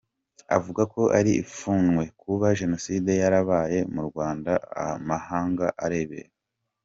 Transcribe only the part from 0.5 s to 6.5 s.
Avuga ko ari ipfunwe kuba Jenoside yarabaye mu Rwanda amahanga arebera.